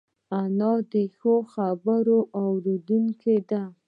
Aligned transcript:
انا 0.39 0.71
د 0.91 0.93
ښو 1.17 1.35
خبرو 1.53 2.19
اورېدونکې 2.43 3.35
ده 3.49 3.63